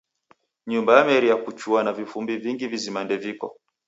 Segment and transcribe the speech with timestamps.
[0.67, 3.59] Nyumba yameria kuchua na vifumbi vingi vizima ndeviko.